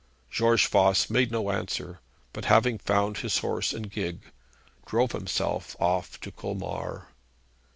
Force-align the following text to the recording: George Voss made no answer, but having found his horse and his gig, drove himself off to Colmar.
George 0.31 0.65
Voss 0.65 1.11
made 1.11 1.31
no 1.31 1.51
answer, 1.51 1.99
but 2.33 2.45
having 2.45 2.79
found 2.79 3.17
his 3.19 3.37
horse 3.37 3.71
and 3.71 3.85
his 3.93 3.93
gig, 3.93 4.31
drove 4.87 5.11
himself 5.11 5.75
off 5.79 6.19
to 6.21 6.31
Colmar. 6.31 7.09